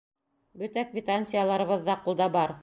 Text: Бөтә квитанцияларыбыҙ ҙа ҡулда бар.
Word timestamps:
Бөтә 0.61 0.83
квитанцияларыбыҙ 0.93 1.85
ҙа 1.91 1.99
ҡулда 2.09 2.31
бар. 2.39 2.59